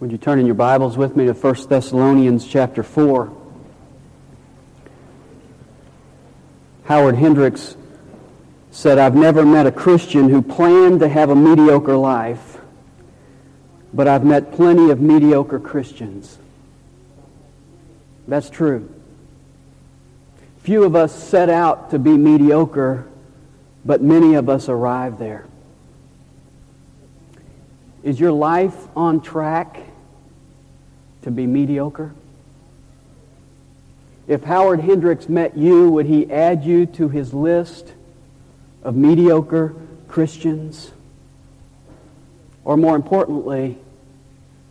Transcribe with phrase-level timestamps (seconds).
[0.00, 3.32] Would you turn in your Bibles with me to 1 Thessalonians chapter 4?
[6.86, 7.76] Howard Hendricks
[8.72, 12.58] said, I've never met a Christian who planned to have a mediocre life,
[13.94, 16.38] but I've met plenty of mediocre Christians.
[18.26, 18.92] That's true.
[20.58, 23.06] Few of us set out to be mediocre,
[23.84, 25.46] but many of us arrive there.
[28.04, 29.80] Is your life on track
[31.22, 32.14] to be mediocre?
[34.28, 37.94] If Howard Hendricks met you, would he add you to his list
[38.82, 39.74] of mediocre
[40.06, 40.92] Christians?
[42.62, 43.78] Or more importantly,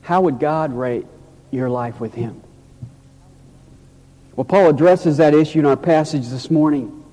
[0.01, 1.07] how would God rate
[1.49, 2.39] your life with him?
[4.35, 7.03] Well, Paul addresses that issue in our passage this morning.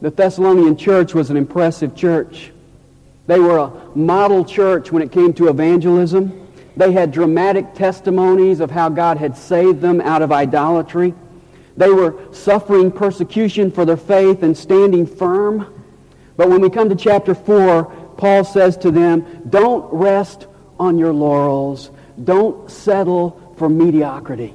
[0.00, 2.52] The Thessalonian church was an impressive church.
[3.26, 6.48] They were a model church when it came to evangelism.
[6.76, 11.14] They had dramatic testimonies of how God had saved them out of idolatry.
[11.76, 15.82] They were suffering persecution for their faith and standing firm.
[16.36, 17.84] But when we come to chapter 4,
[18.16, 20.46] Paul says to them, don't rest
[20.78, 21.90] on your laurels.
[22.22, 24.54] Don't settle for mediocrity.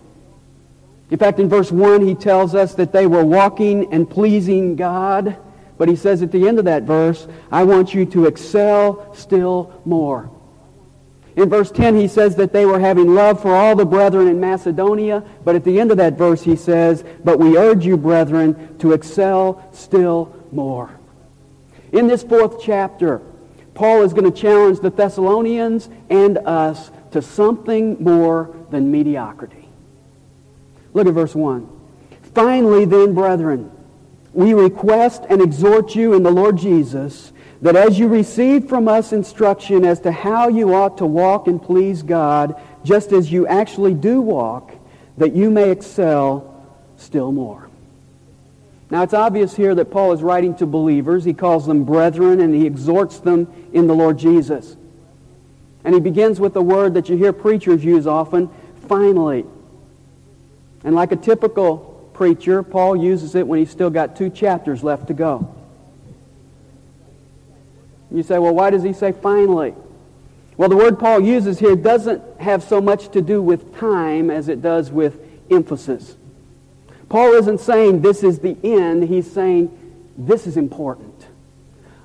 [1.10, 5.38] In fact, in verse 1, he tells us that they were walking and pleasing God.
[5.80, 9.82] But he says at the end of that verse, I want you to excel still
[9.86, 10.30] more.
[11.38, 14.42] In verse 10, he says that they were having love for all the brethren in
[14.42, 15.24] Macedonia.
[15.46, 18.92] But at the end of that verse, he says, But we urge you, brethren, to
[18.92, 20.92] excel still more.
[21.94, 23.22] In this fourth chapter,
[23.74, 29.70] Paul is going to challenge the Thessalonians and us to something more than mediocrity.
[30.94, 31.70] Look at verse 1.
[32.34, 33.72] Finally, then, brethren,
[34.34, 39.12] we request and exhort you in the Lord Jesus that as you receive from us
[39.12, 43.94] instruction as to how you ought to walk and please God, just as you actually
[43.94, 44.72] do walk,
[45.18, 46.66] that you may excel
[46.98, 47.68] still more.
[48.90, 51.24] Now, it's obvious here that Paul is writing to believers.
[51.24, 54.76] He calls them brethren and he exhorts them in the Lord Jesus.
[55.84, 58.50] And he begins with the word that you hear preachers use often,
[58.88, 59.46] finally.
[60.84, 61.89] And like a typical
[62.20, 65.56] preacher, Paul uses it when he's still got two chapters left to go.
[68.12, 69.74] You say, well, why does he say finally?
[70.58, 74.50] Well, the word Paul uses here doesn't have so much to do with time as
[74.50, 75.18] it does with
[75.50, 76.18] emphasis.
[77.08, 79.04] Paul isn't saying this is the end.
[79.04, 79.72] He's saying
[80.18, 81.26] this is important.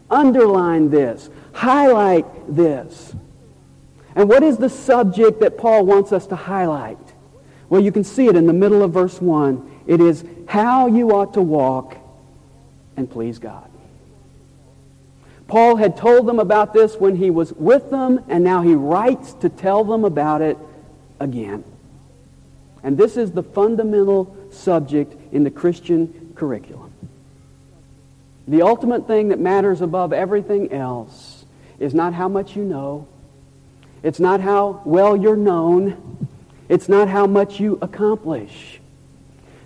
[0.08, 1.28] Underline this.
[1.54, 3.16] Highlight this.
[4.14, 6.98] And what is the subject that Paul wants us to highlight?
[7.69, 9.74] Well, you can see it in the middle of verse 1.
[9.87, 11.97] It is how you ought to walk
[12.97, 13.69] and please God.
[15.47, 19.34] Paul had told them about this when he was with them, and now he writes
[19.34, 20.56] to tell them about it
[21.21, 21.65] again.
[22.83, 26.93] And this is the fundamental subject in the Christian curriculum.
[28.49, 31.44] The ultimate thing that matters above everything else
[31.78, 33.06] is not how much you know.
[34.03, 36.28] It's not how well you're known.
[36.69, 38.81] It's not how much you accomplish.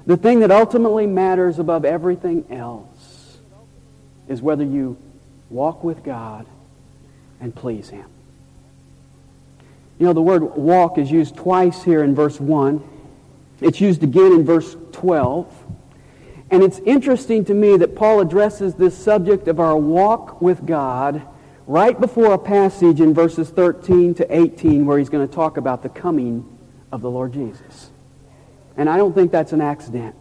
[0.08, 3.36] The thing that ultimately matters above everything else
[4.26, 4.96] is whether you
[5.50, 6.46] walk with God
[7.42, 8.06] and please Him.
[9.98, 12.82] You know, the word walk is used twice here in verse 1.
[13.60, 15.46] It's used again in verse 12.
[16.50, 21.20] And it's interesting to me that Paul addresses this subject of our walk with God
[21.66, 25.82] right before a passage in verses 13 to 18 where he's going to talk about
[25.82, 26.48] the coming
[26.90, 27.90] of the Lord Jesus.
[28.78, 30.14] And I don't think that's an accident.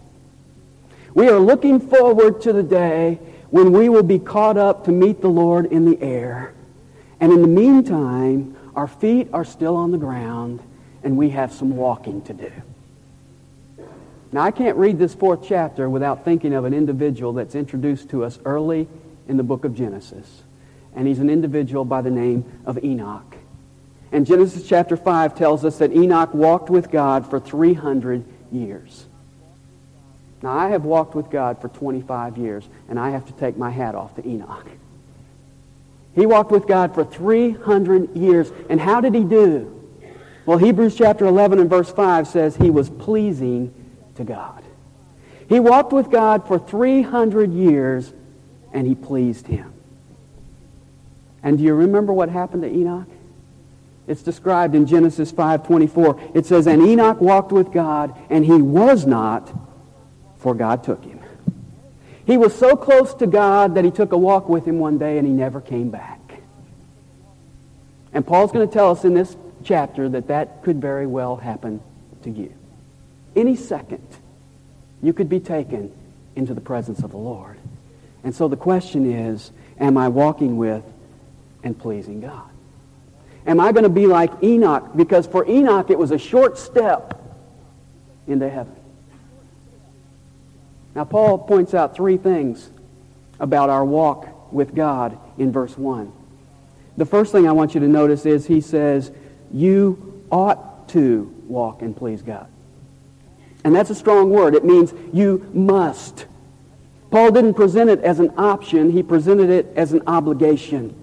[1.14, 3.20] We are looking forward to the day
[3.50, 6.54] when we will be caught up to meet the Lord in the air.
[7.20, 10.60] And in the meantime, our feet are still on the ground
[11.04, 12.52] and we have some walking to do.
[14.32, 18.26] Now, I can't read this fourth chapter without thinking of an individual that's introduced to
[18.26, 18.88] us early
[19.28, 20.44] in the book of Genesis.
[20.96, 23.38] And he's an individual by the name of Enoch.
[24.12, 29.06] And Genesis chapter 5 tells us that Enoch walked with God for 300 years.
[30.42, 33.72] Now, I have walked with God for 25 years, and I have to take my
[33.72, 34.68] hat off to Enoch.
[36.14, 38.52] He walked with God for 300 years.
[38.70, 39.74] And how did he do?
[40.46, 43.74] Well, Hebrews chapter 11 and verse 5 says he was pleasing
[44.16, 44.64] to God.
[45.50, 48.14] He walked with God for 300 years,
[48.74, 49.74] and he pleased him.
[51.44, 53.08] And do you remember what happened to Enoch?
[54.08, 56.36] It's described in Genesis 5.24.
[56.36, 59.54] It says, And Enoch walked with God, and he was not,
[60.38, 61.20] for God took him.
[62.26, 65.18] He was so close to God that he took a walk with him one day,
[65.18, 66.20] and he never came back.
[68.14, 71.82] And Paul's going to tell us in this chapter that that could very well happen
[72.24, 72.54] to you.
[73.36, 74.08] Any second,
[75.04, 75.92] you could be taken
[76.36, 77.58] into the presence of the Lord.
[78.24, 80.84] And so the question is, am I walking with
[81.64, 82.50] and pleasing God?
[83.48, 84.96] Am I going to be like Enoch?
[84.96, 87.20] Because for Enoch, it was a short step
[88.28, 88.76] into heaven.
[90.94, 92.70] Now, Paul points out three things
[93.40, 96.12] about our walk with God in verse 1.
[96.98, 99.12] The first thing I want you to notice is he says,
[99.52, 102.48] you ought to walk and please God.
[103.64, 104.56] And that's a strong word.
[104.56, 106.26] It means you must.
[107.12, 108.92] Paul didn't present it as an option.
[108.92, 110.96] He presented it as an obligation.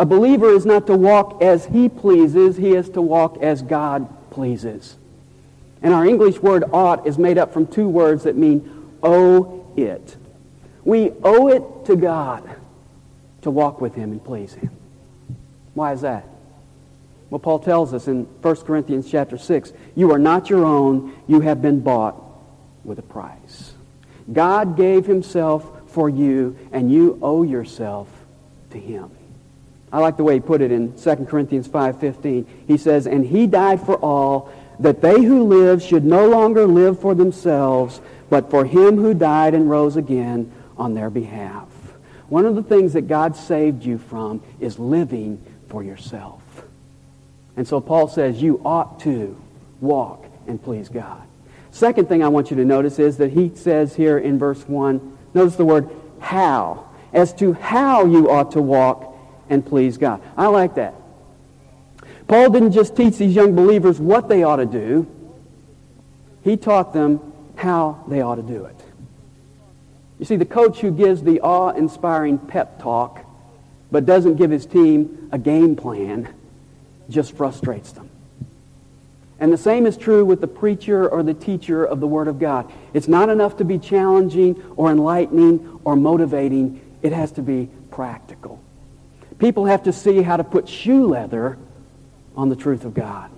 [0.00, 2.56] A believer is not to walk as he pleases.
[2.56, 4.96] He is to walk as God pleases.
[5.82, 10.16] And our English word ought is made up from two words that mean owe it.
[10.84, 12.48] We owe it to God
[13.42, 14.70] to walk with him and please him.
[15.74, 16.26] Why is that?
[17.28, 21.40] Well, Paul tells us in 1 Corinthians chapter 6, you are not your own, you
[21.40, 22.16] have been bought
[22.84, 23.74] with a price.
[24.32, 28.08] God gave himself for you, and you owe yourself
[28.70, 29.10] to him.
[29.92, 32.46] I like the way he put it in 2 Corinthians 5.15.
[32.66, 37.00] He says, And he died for all, that they who live should no longer live
[37.00, 41.68] for themselves, but for him who died and rose again on their behalf.
[42.28, 46.40] One of the things that God saved you from is living for yourself.
[47.56, 49.36] And so Paul says you ought to
[49.80, 51.22] walk and please God.
[51.72, 55.18] Second thing I want you to notice is that he says here in verse 1,
[55.34, 55.90] notice the word
[56.20, 59.09] how, as to how you ought to walk
[59.50, 60.22] and please God.
[60.36, 60.94] I like that.
[62.26, 65.06] Paul didn't just teach these young believers what they ought to do.
[66.42, 67.20] He taught them
[67.56, 68.80] how they ought to do it.
[70.18, 73.26] You see, the coach who gives the awe-inspiring pep talk
[73.90, 76.32] but doesn't give his team a game plan
[77.08, 78.08] just frustrates them.
[79.40, 82.38] And the same is true with the preacher or the teacher of the Word of
[82.38, 82.70] God.
[82.92, 86.80] It's not enough to be challenging or enlightening or motivating.
[87.02, 88.62] It has to be practical.
[89.40, 91.58] People have to see how to put shoe leather
[92.36, 93.30] on the truth of God.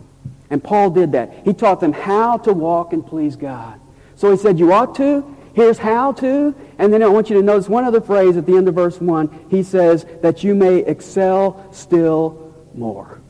[0.50, 1.32] And Paul did that.
[1.44, 3.80] He taught them how to walk and please God.
[4.16, 5.36] So he said, you ought to.
[5.54, 6.54] Here's how to.
[6.78, 9.00] And then I want you to notice one other phrase at the end of verse
[9.00, 9.46] 1.
[9.48, 13.20] He says that you may excel still more.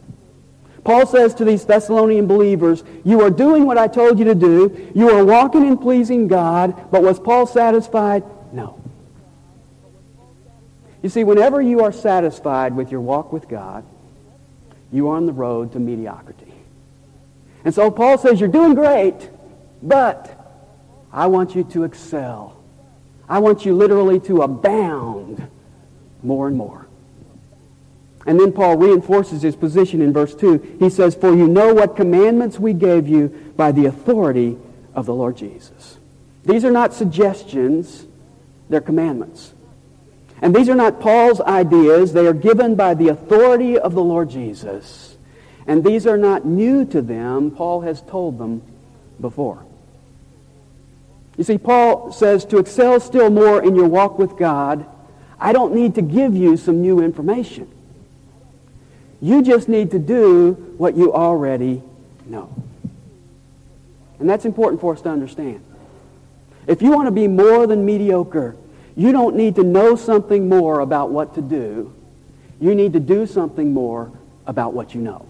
[0.85, 4.91] Paul says to these Thessalonian believers, you are doing what I told you to do.
[4.95, 6.91] You are walking in pleasing God.
[6.91, 8.25] But was Paul satisfied?
[11.03, 13.85] You see, whenever you are satisfied with your walk with God,
[14.93, 16.53] you are on the road to mediocrity.
[17.65, 19.31] And so Paul says, you're doing great,
[19.83, 20.39] but
[21.13, 22.57] I want you to excel.
[23.29, 25.49] I want you literally to abound
[26.23, 26.87] more and more.
[28.27, 30.77] And then Paul reinforces his position in verse 2.
[30.79, 34.57] He says, For you know what commandments we gave you by the authority
[34.95, 35.99] of the Lord Jesus.
[36.45, 38.07] These are not suggestions,
[38.69, 39.55] they're commandments.
[40.43, 44.29] And these are not Paul's ideas, they are given by the authority of the Lord
[44.29, 45.17] Jesus.
[45.69, 48.61] And these are not new to them, Paul has told them
[49.21, 49.65] before.
[51.39, 54.85] You see, Paul says to excel still more in your walk with God,
[55.39, 57.71] I don't need to give you some new information.
[59.21, 61.83] You just need to do what you already
[62.27, 62.53] know.
[64.19, 65.65] And that's important for us to understand.
[66.67, 68.57] If you want to be more than mediocre,
[68.97, 71.93] you don't need to know something more about what to do.
[72.61, 74.13] You need to do something more
[74.47, 75.27] about what you know.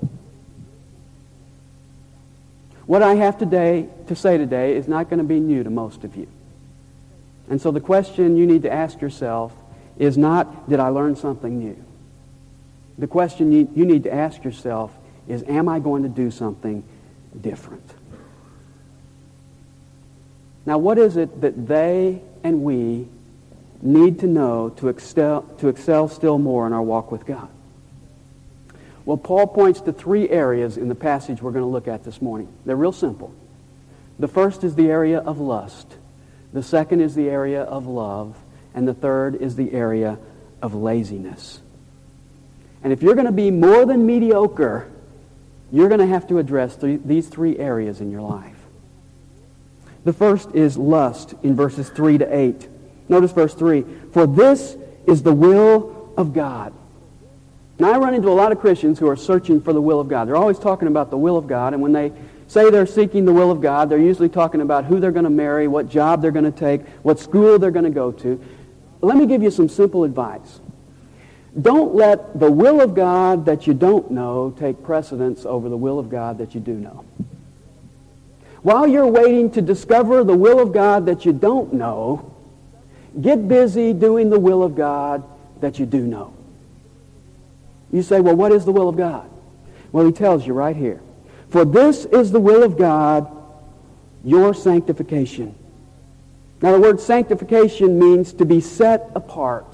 [2.87, 6.05] What I have today to say today is not going to be new to most
[6.05, 6.27] of you.
[7.49, 9.53] And so the question you need to ask yourself
[9.99, 11.83] is not, did I learn something new?
[12.99, 14.93] The question you, need to ask yourself
[15.29, 16.85] is, am I going to do something
[17.41, 17.89] different?
[20.67, 23.09] Now, what is it that they and we
[23.83, 27.49] need to know to excel, to excel still more in our walk with God?
[29.05, 32.23] Well, Paul points to three areas in the passage we're going to look at this
[32.23, 32.49] morning.
[32.65, 33.35] They're real simple.
[34.19, 35.97] The first is the area of lust.
[36.53, 38.37] The second is the area of love.
[38.75, 40.19] And the third is the area
[40.63, 41.61] of laziness.
[42.85, 44.89] And if you're going to be more than mediocre,
[45.73, 48.57] you're going to have to address th- these three areas in your life.
[50.05, 52.69] The first is lust in verses 3 to 8.
[53.13, 53.85] Notice verse 3.
[54.13, 54.77] For this
[55.07, 56.73] is the will of God
[57.83, 60.07] now, I run into a lot of Christians who are searching for the will of
[60.07, 60.29] God.
[60.29, 62.13] They're always talking about the will of God, and when they
[62.47, 65.31] say they're seeking the will of God, they're usually talking about who they're going to
[65.31, 68.41] marry, what job they're going to take, what school they're going to go to.
[69.01, 70.61] Let me give you some simple advice.
[71.61, 75.99] Don't let the will of God that you don't know take precedence over the will
[75.99, 77.05] of God that you do know.
[78.63, 82.32] While you're waiting to discover the will of God that you don't know,
[83.21, 85.23] get busy doing the will of God
[85.61, 86.35] that you do know.
[87.93, 89.29] You say, well, what is the will of God?
[89.93, 91.01] Well, he tells you right here.
[91.51, 93.31] For this is the will of God,
[94.25, 95.55] your sanctification.
[96.63, 99.67] Now, the word sanctification means to be set apart.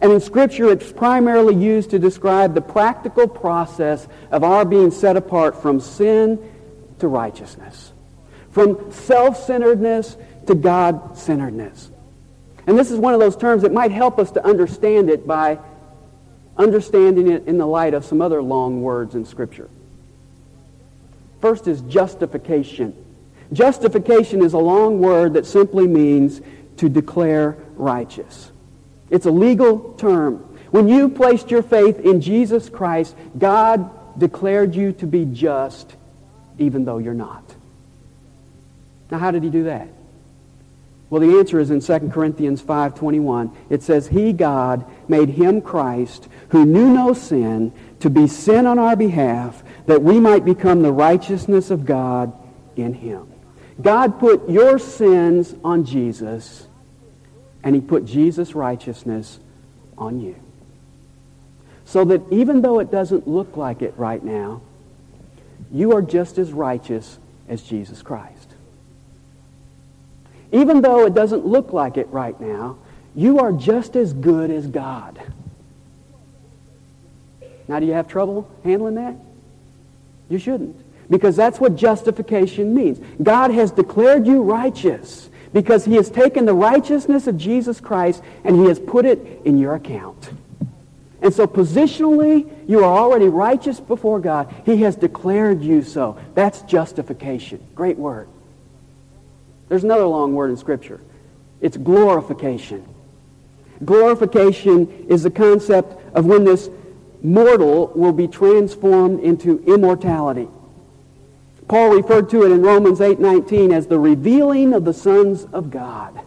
[0.00, 5.16] And in Scripture, it's primarily used to describe the practical process of our being set
[5.16, 6.38] apart from sin
[7.00, 7.92] to righteousness,
[8.50, 10.16] from self-centeredness
[10.46, 11.89] to God-centeredness.
[12.70, 15.58] And this is one of those terms that might help us to understand it by
[16.56, 19.68] understanding it in the light of some other long words in Scripture.
[21.40, 22.94] First is justification.
[23.52, 26.42] Justification is a long word that simply means
[26.76, 28.52] to declare righteous.
[29.10, 30.36] It's a legal term.
[30.70, 35.96] When you placed your faith in Jesus Christ, God declared you to be just
[36.56, 37.42] even though you're not.
[39.10, 39.88] Now, how did he do that?
[41.10, 43.54] Well, the answer is in 2 Corinthians 5.21.
[43.68, 48.78] It says, He, God, made him Christ, who knew no sin, to be sin on
[48.78, 52.32] our behalf, that we might become the righteousness of God
[52.76, 53.26] in him.
[53.82, 56.68] God put your sins on Jesus,
[57.64, 59.40] and he put Jesus' righteousness
[59.98, 60.36] on you.
[61.84, 64.62] So that even though it doesn't look like it right now,
[65.72, 68.39] you are just as righteous as Jesus Christ.
[70.52, 72.78] Even though it doesn't look like it right now,
[73.14, 75.20] you are just as good as God.
[77.68, 79.14] Now, do you have trouble handling that?
[80.28, 80.76] You shouldn't.
[81.08, 83.00] Because that's what justification means.
[83.22, 88.56] God has declared you righteous because he has taken the righteousness of Jesus Christ and
[88.56, 90.30] he has put it in your account.
[91.22, 94.54] And so positionally, you are already righteous before God.
[94.64, 96.18] He has declared you so.
[96.34, 97.64] That's justification.
[97.74, 98.28] Great word.
[99.70, 101.00] There's another long word in Scripture.
[101.60, 102.84] It's glorification.
[103.84, 106.68] Glorification is the concept of when this
[107.22, 110.48] mortal will be transformed into immortality.
[111.68, 116.18] Paul referred to it in Romans 8:19 as the revealing of the sons of God.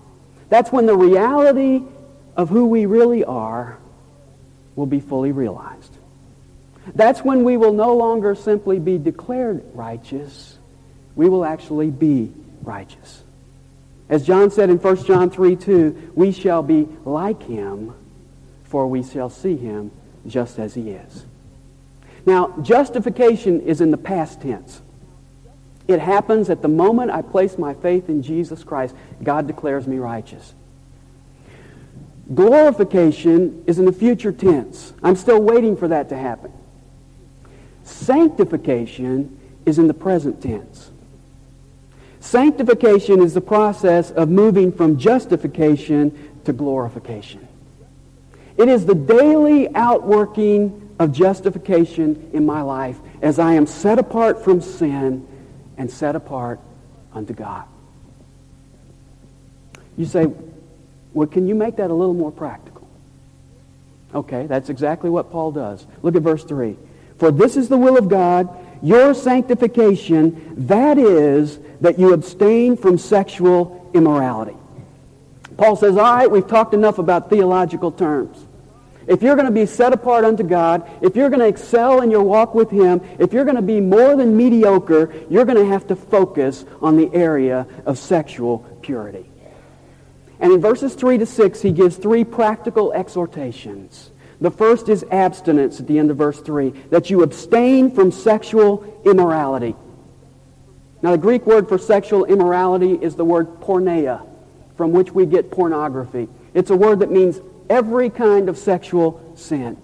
[0.49, 1.83] That's when the reality
[2.37, 3.77] of who we really are
[4.77, 5.91] will be fully realized.
[6.95, 10.57] That's when we will no longer simply be declared righteous.
[11.17, 12.31] We will actually be
[12.63, 13.22] righteous.
[14.09, 17.93] As John said in 1 John 3, 2, we shall be like him,
[18.63, 19.91] for we shall see him
[20.27, 21.25] just as he is.
[22.25, 24.81] Now, justification is in the past tense.
[25.87, 28.95] It happens at the moment I place my faith in Jesus Christ.
[29.21, 30.53] God declares me righteous.
[32.33, 34.93] Glorification is in the future tense.
[35.03, 36.53] I'm still waiting for that to happen.
[37.83, 40.89] Sanctification is in the present tense.
[42.23, 47.45] Sanctification is the process of moving from justification to glorification.
[48.57, 54.41] It is the daily outworking of justification in my life as I am set apart
[54.41, 55.27] from sin
[55.77, 56.61] and set apart
[57.13, 57.65] unto God.
[59.97, 60.27] You say,
[61.13, 62.87] well, can you make that a little more practical?
[64.15, 65.85] Okay, that's exactly what Paul does.
[66.01, 66.77] Look at verse 3.
[67.19, 68.47] For this is the will of God,
[68.83, 74.57] your sanctification, that is, that you abstain from sexual immorality.
[75.57, 78.45] Paul says, all right, we've talked enough about theological terms.
[79.07, 82.11] If you're going to be set apart unto God, if you're going to excel in
[82.11, 85.67] your walk with Him, if you're going to be more than mediocre, you're going to
[85.67, 89.29] have to focus on the area of sexual purity.
[90.39, 94.11] And in verses 3 to 6, he gives three practical exhortations.
[94.43, 98.83] The first is abstinence at the end of verse 3, that you abstain from sexual
[99.05, 99.73] immorality.
[101.01, 104.27] Now, the Greek word for sexual immorality is the word porneia,
[104.75, 106.27] from which we get pornography.
[106.53, 109.77] It's a word that means every kind of sexual sin.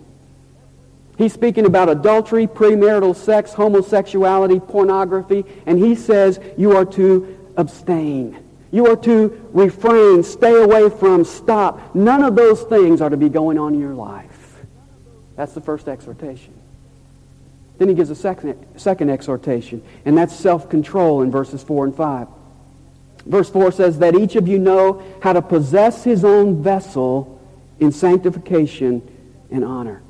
[1.17, 8.37] He's speaking about adultery, premarital sex, homosexuality, pornography, and he says you are to abstain.
[8.71, 11.95] You are to refrain, stay away from, stop.
[11.95, 14.28] None of those things are to be going on in your life.
[15.39, 16.53] That's the first exhortation.
[17.77, 22.27] Then he gives a second, second exhortation, and that's self-control in verses 4 and 5.
[23.25, 27.39] Verse 4 says that each of you know how to possess his own vessel
[27.79, 29.01] in sanctification
[29.49, 30.01] and honor.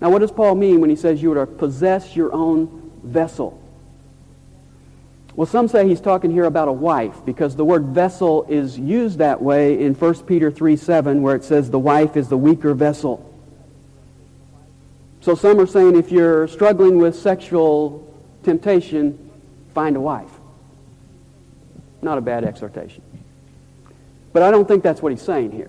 [0.00, 3.60] Now, what does Paul mean when he says you are to possess your own vessel?
[5.34, 9.18] Well, some say he's talking here about a wife because the word vessel is used
[9.18, 12.72] that way in 1 Peter 3 7, where it says the wife is the weaker
[12.72, 13.32] vessel.
[15.26, 19.28] So some are saying if you're struggling with sexual temptation,
[19.74, 20.30] find a wife.
[22.00, 23.02] Not a bad exhortation.
[24.32, 25.68] But I don't think that's what he's saying here.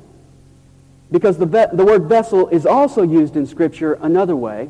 [1.10, 4.70] Because the, the word vessel is also used in Scripture another way.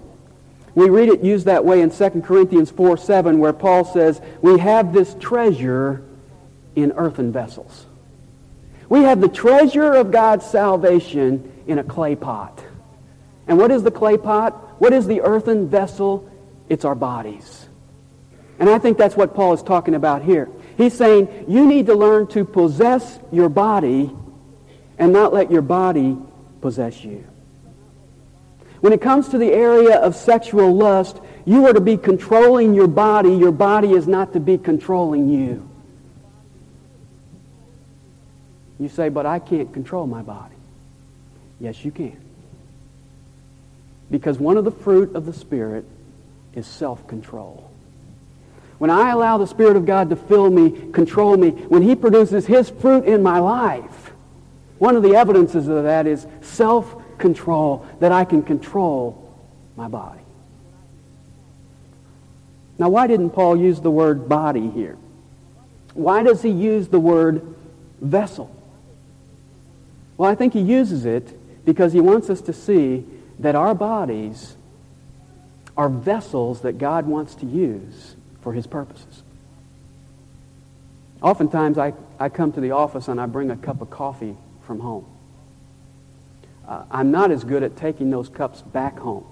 [0.74, 4.58] We read it used that way in 2 Corinthians 4 7, where Paul says, We
[4.60, 6.02] have this treasure
[6.78, 7.88] in earthen vessels.
[8.88, 12.64] We have the treasure of God's salvation in a clay pot.
[13.50, 14.64] And what is the clay pot?
[14.80, 16.30] What is the earthen vessel?
[16.70, 17.68] It's our bodies.
[18.60, 20.50] And I think that's what Paul is talking about here.
[20.78, 24.12] He's saying you need to learn to possess your body
[24.98, 26.18] and not let your body
[26.62, 27.26] possess you.
[28.82, 32.88] When it comes to the area of sexual lust, you are to be controlling your
[32.88, 33.34] body.
[33.34, 35.68] Your body is not to be controlling you.
[38.80, 40.56] You say, but I can't control my body.
[41.60, 42.27] Yes, you can.
[44.10, 45.86] Because one of the fruit of the Spirit
[46.54, 47.70] is self-control.
[48.78, 52.46] When I allow the Spirit of God to fill me, control me, when He produces
[52.46, 54.14] His fruit in my life,
[54.78, 59.34] one of the evidences of that is self-control, that I can control
[59.76, 60.22] my body.
[62.80, 64.98] Now, why didn't Paul use the word body here?
[65.96, 67.56] Why does he use the word
[68.00, 68.56] vessel?
[70.16, 73.04] Well, I think he uses it because he wants us to see
[73.40, 74.56] that our bodies
[75.76, 79.24] are vessels that God wants to use for his purposes.
[81.22, 84.80] Oftentimes, I, I come to the office and I bring a cup of coffee from
[84.80, 85.06] home.
[86.68, 89.26] Uh, I'm not as good at taking those cups back home.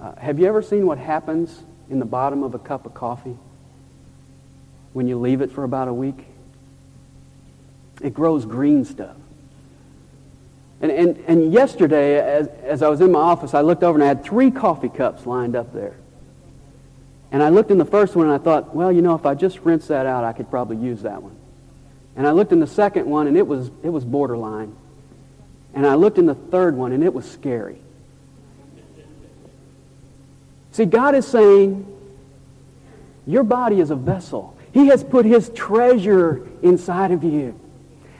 [0.00, 3.36] Uh, have you ever seen what happens in the bottom of a cup of coffee
[4.92, 6.26] when you leave it for about a week?
[8.02, 9.16] It grows green stuff.
[10.80, 14.04] And, and, and yesterday, as, as I was in my office, I looked over and
[14.04, 15.96] I had three coffee cups lined up there.
[17.32, 19.34] And I looked in the first one and I thought, well, you know, if I
[19.34, 21.36] just rinse that out, I could probably use that one.
[22.14, 24.74] And I looked in the second one and it was, it was borderline.
[25.74, 27.78] And I looked in the third one and it was scary.
[30.72, 31.86] See, God is saying,
[33.26, 34.56] your body is a vessel.
[34.72, 37.58] He has put his treasure inside of you.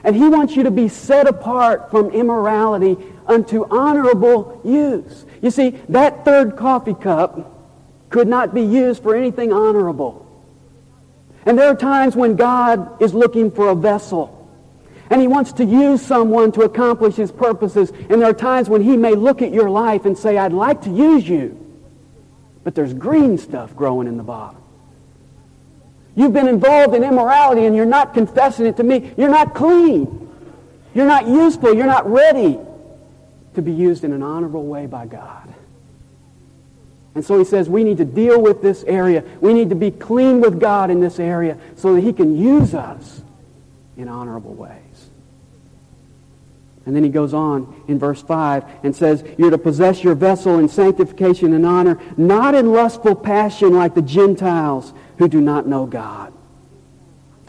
[0.07, 5.27] And he wants you to be set apart from immorality unto honorable use.
[5.42, 7.53] You see, that third coffee cup
[8.09, 10.23] could not be used for anything honorable.
[11.45, 14.33] And there are times when God is looking for a vessel.
[15.11, 17.90] And he wants to use someone to accomplish his purposes.
[18.09, 20.83] And there are times when he may look at your life and say, I'd like
[20.83, 21.59] to use you.
[22.62, 24.62] But there's green stuff growing in the bottom.
[26.17, 29.13] You've been involved in immorality and you're not confessing it to me.
[29.19, 30.29] You're not clean.
[30.95, 31.75] You're not useful.
[31.75, 32.59] You're not ready
[33.55, 35.55] to be used in an honorable way by God.
[37.15, 39.25] And so he says we need to deal with this area.
[39.41, 42.75] We need to be clean with God in this area so that he can use
[42.75, 43.23] us
[43.97, 45.11] in honorable ways.
[46.87, 50.59] And then he goes on in verse 5 and says, You're to possess your vessel
[50.59, 55.87] in sanctification and honor, not in lustful passion like the Gentiles who do not know
[55.87, 56.33] God.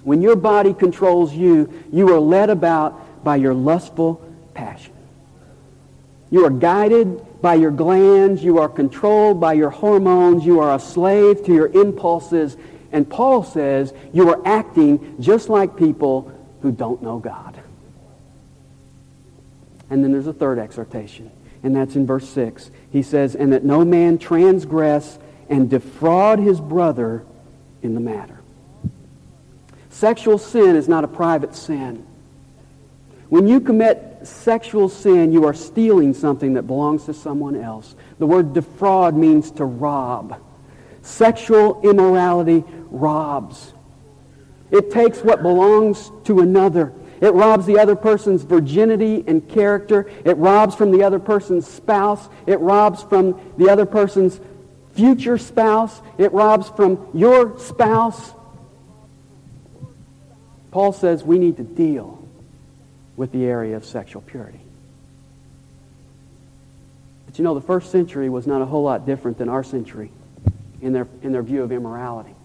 [0.04, 4.22] When your body controls you, you are led about by your lustful
[4.54, 4.94] passion.
[6.30, 8.44] You are guided by your glands.
[8.44, 10.46] You are controlled by your hormones.
[10.46, 12.58] You are a slave to your impulses.
[12.92, 17.60] And Paul says you are acting just like people who don't know God.
[19.90, 21.32] And then there's a third exhortation,
[21.64, 22.72] and that's in verse 6.
[22.92, 25.18] He says, And that no man transgress
[25.50, 27.26] and defraud his brother
[27.88, 28.40] in the matter.
[29.90, 32.06] Sexual sin is not a private sin.
[33.30, 37.96] When you commit sexual sin, you are stealing something that belongs to someone else.
[38.20, 40.40] The word defraud means to rob.
[41.02, 43.74] Sexual immorality robs.
[44.70, 46.94] It takes what belongs to another.
[47.22, 50.12] It robs the other person's virginity and character.
[50.24, 52.30] It robs from the other person's spouse.
[52.46, 54.40] It robs from the other person's
[54.98, 56.02] future spouse.
[56.18, 58.34] It robs from your spouse.
[60.72, 62.28] Paul says we need to deal
[63.16, 64.60] with the area of sexual purity.
[67.26, 70.12] But you know, the first century was not a whole lot different than our century
[70.82, 72.36] in their, in their view of immorality.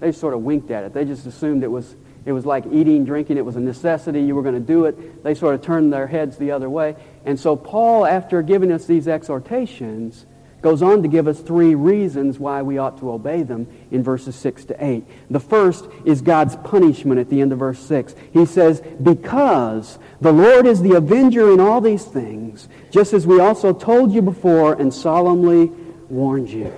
[0.00, 0.92] They sort of winked at it.
[0.92, 1.94] They just assumed it was,
[2.26, 3.38] it was like eating, drinking.
[3.38, 4.22] It was a necessity.
[4.22, 5.22] You were going to do it.
[5.22, 6.96] They sort of turned their heads the other way.
[7.24, 10.26] And so Paul, after giving us these exhortations,
[10.64, 14.34] goes on to give us three reasons why we ought to obey them in verses
[14.34, 15.04] 6 to 8.
[15.30, 18.14] The first is God's punishment at the end of verse 6.
[18.32, 23.40] He says, Because the Lord is the avenger in all these things, just as we
[23.40, 25.66] also told you before and solemnly
[26.08, 26.72] warned you.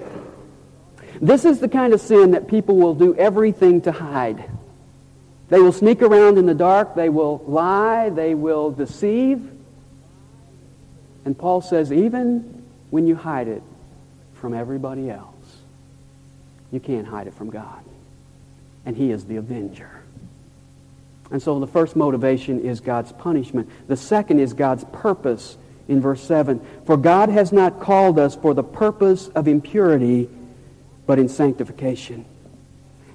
[1.21, 4.51] This is the kind of sin that people will do everything to hide.
[5.49, 6.97] They will sneak around in the dark.
[6.97, 8.09] They will lie.
[8.09, 9.49] They will deceive.
[11.25, 13.63] And Paul says, even when you hide it,
[14.47, 15.59] from everybody else.
[16.71, 17.83] You can't hide it from God.
[18.85, 19.91] And He is the avenger.
[21.33, 23.69] And so the first motivation is God's punishment.
[23.89, 26.65] The second is God's purpose in verse 7.
[26.85, 30.31] For God has not called us for the purpose of impurity,
[31.09, 32.25] but in sanctification.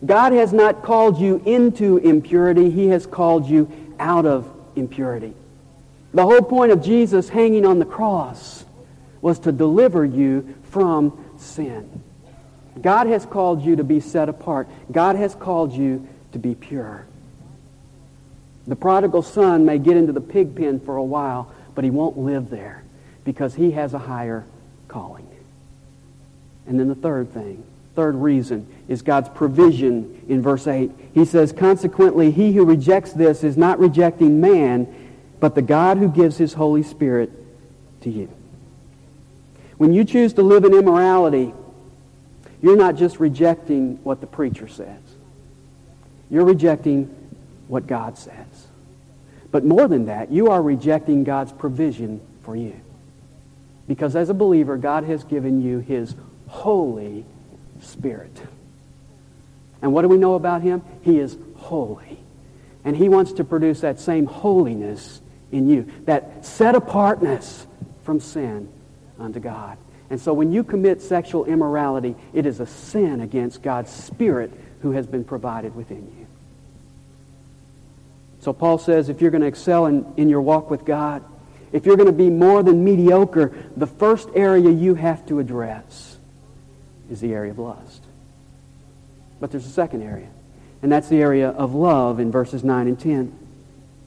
[0.06, 2.70] God has not called you into impurity.
[2.70, 5.34] He has called you out of impurity.
[6.14, 8.66] The whole point of Jesus hanging on the cross
[9.22, 12.02] was to deliver you from sin.
[12.82, 14.68] God has called you to be set apart.
[14.92, 17.06] God has called you to be pure.
[18.68, 22.18] The prodigal son may get into the pig pen for a while, but he won't
[22.18, 22.84] live there
[23.24, 24.46] because he has a higher
[24.88, 25.28] calling.
[26.68, 27.64] And then the third thing,
[27.96, 30.92] third reason, is God's provision in verse 8.
[31.14, 34.88] He says, Consequently, he who rejects this is not rejecting man,
[35.40, 37.32] but the God who gives his Holy Spirit
[38.02, 38.30] to you.
[39.82, 41.56] When you choose to live in immorality,
[42.62, 45.02] you're not just rejecting what the preacher says.
[46.30, 47.06] You're rejecting
[47.68, 48.68] what God says.
[49.50, 52.80] But more than that, you are rejecting God's provision for you.
[53.88, 56.14] Because as a believer, God has given you his
[56.48, 57.26] Holy
[57.82, 58.40] Spirit.
[59.82, 60.84] And what do we know about him?
[61.02, 62.20] He is holy.
[62.86, 67.66] And he wants to produce that same holiness in you, that set apartness
[68.04, 68.70] from sin
[69.22, 69.78] unto God.
[70.10, 74.92] And so when you commit sexual immorality, it is a sin against God's Spirit who
[74.92, 76.28] has been provided within you.
[78.42, 81.24] So Paul says if you're going to excel in, in your walk with God,
[81.72, 86.18] if you're going to be more than mediocre, the first area you have to address
[87.10, 88.04] is the area of lust.
[89.40, 90.28] But there's a second area,
[90.82, 93.38] and that's the area of love in verses 9 and 10.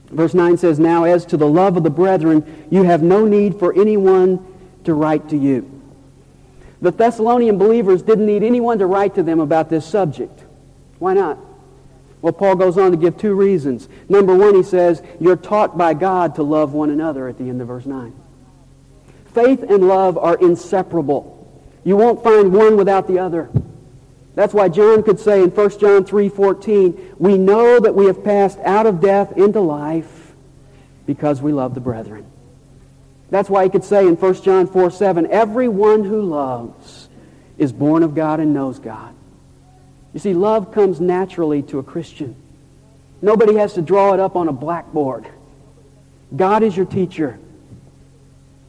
[0.09, 3.59] Verse 9 says, Now as to the love of the brethren, you have no need
[3.59, 4.47] for anyone
[4.85, 5.71] to write to you.
[6.81, 10.45] The Thessalonian believers didn't need anyone to write to them about this subject.
[10.99, 11.39] Why not?
[12.21, 13.89] Well, Paul goes on to give two reasons.
[14.09, 17.61] Number one, he says, you're taught by God to love one another at the end
[17.61, 18.15] of verse 9.
[19.35, 21.33] Faith and love are inseparable.
[21.85, 23.51] You won't find one without the other.
[24.35, 28.59] That's why John could say in 1 John 3.14, we know that we have passed
[28.61, 30.33] out of death into life
[31.07, 32.27] because we love the brethren.
[33.31, 37.09] That's why he could say in 1 John 4 7, everyone who loves
[37.59, 39.15] is born of God and knows God.
[40.13, 42.37] You see, love comes naturally to a Christian.
[43.21, 45.27] Nobody has to draw it up on a blackboard.
[46.35, 47.39] God is your teacher.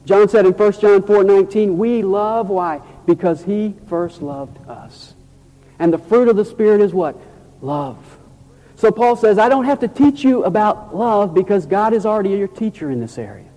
[0.06, 2.82] John said in 1 John 4 19, we love, why?
[3.06, 5.14] Because he first loved us.
[5.80, 7.20] And the fruit of the Spirit is what?
[7.62, 7.98] Love.
[8.78, 12.30] So Paul says, I don't have to teach you about love because God is already
[12.32, 13.50] your teacher in this area.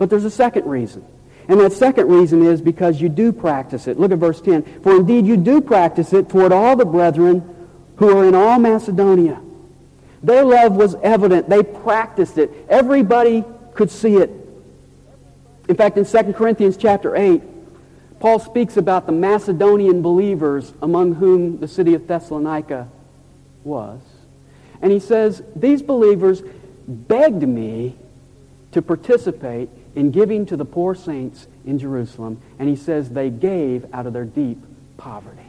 [0.00, 1.04] But there's a second reason.
[1.46, 4.00] And that second reason is because you do practice it.
[4.00, 4.80] Look at verse 10.
[4.80, 9.38] For indeed you do practice it toward all the brethren who are in all Macedonia.
[10.22, 11.50] Their love was evident.
[11.50, 12.50] They practiced it.
[12.70, 14.30] Everybody could see it.
[15.68, 17.42] In fact, in 2 Corinthians chapter 8,
[18.20, 22.88] Paul speaks about the Macedonian believers among whom the city of Thessalonica
[23.64, 24.00] was.
[24.80, 26.42] And he says, These believers
[26.88, 27.96] begged me
[28.72, 32.40] to participate in giving to the poor saints in Jerusalem.
[32.58, 34.58] And he says they gave out of their deep
[34.96, 35.40] poverty.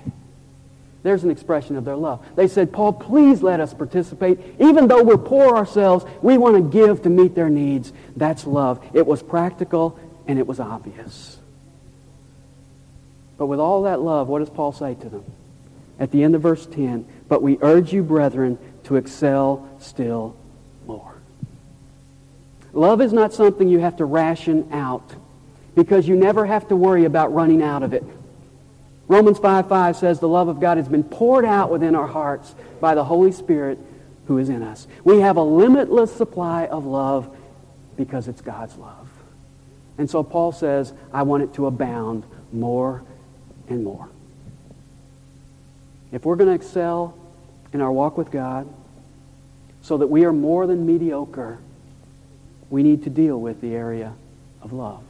[1.04, 2.24] There's an expression of their love.
[2.36, 4.40] They said, Paul, please let us participate.
[4.60, 7.92] Even though we're poor ourselves, we want to give to meet their needs.
[8.16, 8.84] That's love.
[8.94, 11.38] It was practical and it was obvious.
[13.38, 15.26] But with all that love, what does Paul say to them?
[16.00, 20.36] At the end of verse 10, but we urge you, brethren, to excel still.
[22.74, 25.14] Love is not something you have to ration out
[25.76, 28.04] because you never have to worry about running out of it.
[29.08, 32.56] Romans 5 5 says the love of God has been poured out within our hearts
[32.80, 33.78] by the Holy Spirit
[34.28, 34.88] who is in us.
[35.04, 37.36] We have a limitless supply of love
[37.98, 39.10] because it's God's love.
[39.98, 43.04] And so Paul says, I want it to abound more
[43.68, 44.10] and more.
[46.12, 47.18] If we're going to excel
[47.74, 48.68] in our walk with God
[49.82, 51.60] so that we are more than mediocre,
[52.72, 54.14] we need to deal with the area
[54.62, 55.04] of love.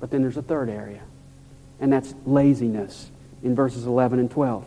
[0.00, 1.00] But then there's a third area,
[1.80, 3.10] and that's laziness
[3.42, 4.66] in verses 11 and 12.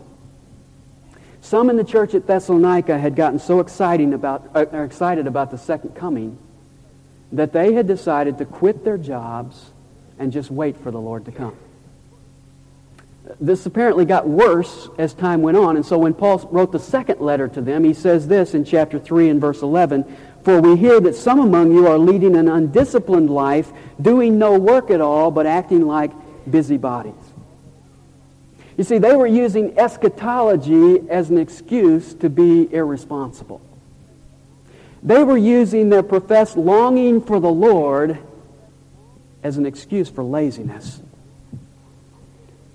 [1.41, 5.57] Some in the church at Thessalonica had gotten so exciting about, uh, excited about the
[5.57, 6.37] second coming
[7.33, 9.71] that they had decided to quit their jobs
[10.17, 11.57] and just wait for the Lord to come.
[13.39, 17.21] This apparently got worse as time went on, and so when Paul wrote the second
[17.21, 20.05] letter to them, he says this in chapter 3 and verse 11,
[20.43, 24.89] For we hear that some among you are leading an undisciplined life, doing no work
[24.89, 26.11] at all, but acting like
[26.49, 27.13] busybodies.
[28.77, 33.61] You see, they were using eschatology as an excuse to be irresponsible.
[35.03, 38.17] They were using their professed longing for the Lord
[39.43, 41.01] as an excuse for laziness.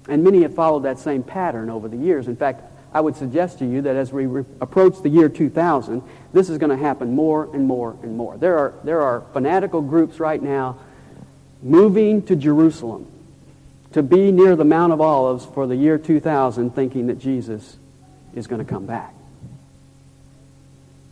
[0.09, 2.29] And many have followed that same pattern over the years.
[2.29, 6.03] In fact, I would suggest to you that as we re- approach the year 2000,
[6.37, 8.37] this is going to happen more and more and more.
[8.37, 10.79] There are, there are fanatical groups right now
[11.63, 13.11] moving to Jerusalem
[13.93, 17.79] to be near the Mount of Olives for the year 2000 thinking that Jesus
[18.35, 19.15] is going to come back.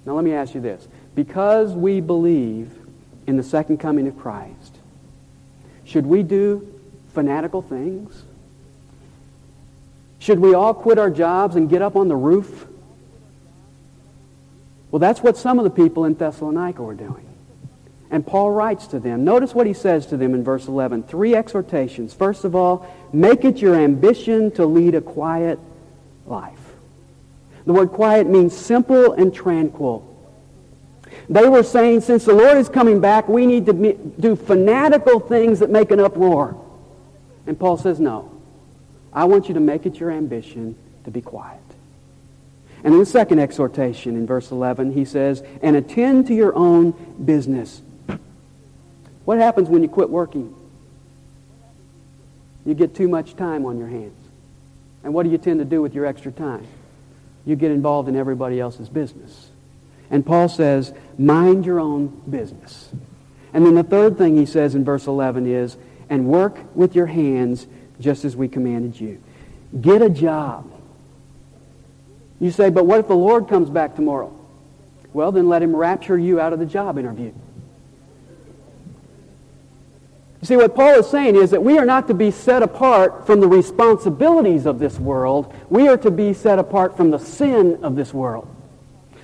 [0.05, 0.87] Now let me ask you this.
[1.15, 2.71] Because we believe
[3.27, 4.77] in the second coming of Christ,
[5.85, 6.71] should we do
[7.15, 8.25] fanatical things?
[10.19, 12.67] Should we all quit our jobs and get up on the roof?
[14.95, 17.27] Well, that's what some of the people in Thessalonica were doing.
[18.13, 19.25] And Paul writes to them.
[19.25, 21.03] Notice what he says to them in verse 11.
[21.03, 22.15] Three exhortations.
[22.15, 25.59] First of all, make it your ambition to lead a quiet
[26.27, 26.61] life.
[27.67, 30.17] The word quiet means simple and tranquil.
[31.29, 35.59] They were saying, since the Lord is coming back, we need to do fanatical things
[35.59, 36.57] that make an uproar.
[37.49, 38.31] And Paul says, no.
[39.13, 41.59] I want you to make it your ambition to be quiet.
[42.85, 46.93] And in the second exhortation in verse 11, he says, and attend to your own
[47.25, 47.81] business.
[49.25, 50.55] What happens when you quit working?
[52.67, 54.17] You get too much time on your hands.
[55.03, 56.67] And what do you tend to do with your extra time?
[57.47, 59.49] You get involved in everybody else's business.
[60.11, 62.91] And Paul says, mind your own business.
[63.55, 65.79] And then the third thing he says in verse 11 is,
[66.11, 67.67] and work with your hands
[67.99, 69.23] just as we commanded you.
[69.81, 70.71] Get a job.
[72.45, 74.31] You say, but what if the Lord comes back tomorrow?
[75.15, 77.33] Well, then let him rapture you out of the job interview.
[80.43, 83.27] You see, what Paul is saying is that we are not to be set apart
[83.27, 85.55] from the responsibilities of this world.
[85.71, 88.47] We are to be set apart from the sin of this world.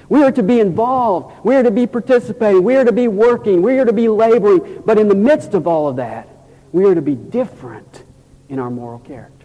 [0.08, 1.44] We are to be involved.
[1.44, 2.62] We are to be participating.
[2.62, 3.60] We are to be working.
[3.60, 4.82] We are to be laboring.
[4.86, 6.26] But in the midst of all of that,
[6.72, 8.02] we are to be different
[8.48, 9.39] in our moral character.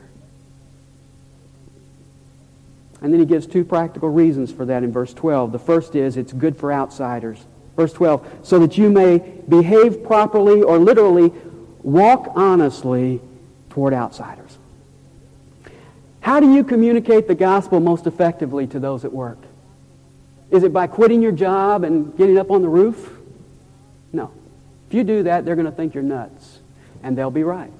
[3.02, 5.52] And then he gives two practical reasons for that in verse 12.
[5.52, 7.46] The first is it's good for outsiders.
[7.76, 9.18] Verse 12, so that you may
[9.50, 11.34] behave properly or literally
[11.84, 13.22] walk honestly
[13.70, 14.58] toward outsiders.
[16.22, 19.38] How do you communicate the gospel most effectively to those at work?
[20.50, 23.12] Is it by quitting your job and getting up on the roof?
[24.14, 24.32] No.
[24.88, 26.60] If you do that, they're going to think you're nuts,
[27.04, 27.72] and they'll be right.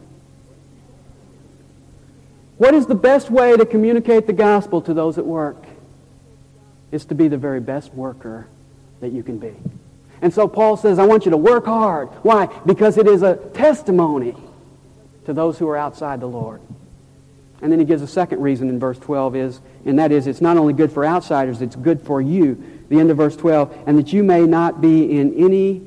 [2.58, 5.64] What is the best way to communicate the gospel to those at work?
[6.92, 8.48] Is to be the very best worker
[9.02, 9.54] that you can be.
[10.22, 12.08] And so Paul says, I want you to work hard.
[12.24, 12.48] Why?
[12.66, 14.36] Because it is a testimony
[15.26, 16.62] to those who are outside the Lord.
[17.62, 20.42] And then he gives a second reason in verse 12 is, and that is it's
[20.42, 22.64] not only good for outsiders, it's good for you.
[22.90, 25.82] The end of verse 12, and that you may not be in any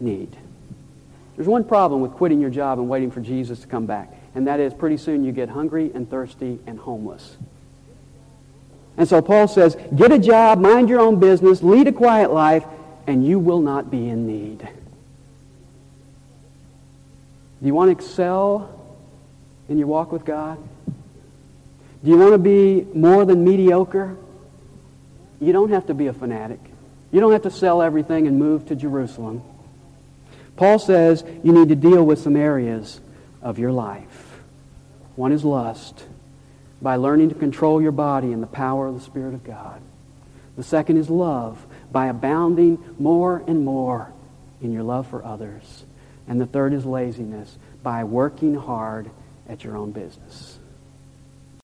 [0.00, 0.36] need.
[1.36, 4.46] There's one problem with quitting your job and waiting for Jesus to come back and
[4.46, 7.36] that is pretty soon you get hungry and thirsty and homeless.
[8.96, 12.64] And so Paul says, get a job, mind your own business, lead a quiet life,
[13.06, 14.58] and you will not be in need.
[17.60, 18.96] Do you want to excel
[19.68, 20.58] in your walk with God?
[22.02, 24.16] Do you want to be more than mediocre?
[25.40, 26.60] You don't have to be a fanatic.
[27.12, 29.42] You don't have to sell everything and move to Jerusalem.
[30.56, 33.00] Paul says you need to deal with some areas
[33.42, 34.09] of your life.
[35.16, 36.06] One is lust,
[36.82, 39.80] by learning to control your body in the power of the Spirit of God.
[40.56, 44.12] The second is love, by abounding more and more
[44.62, 45.84] in your love for others.
[46.26, 49.10] And the third is laziness, by working hard
[49.48, 50.49] at your own business.